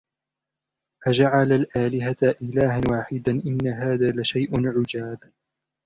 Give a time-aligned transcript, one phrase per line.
[1.07, 5.19] أَجَعَلَ الْآلِهَةَ إِلَهًا وَاحِدًا إِنَّ هَذَا لَشَيْءٌ عُجَابٌ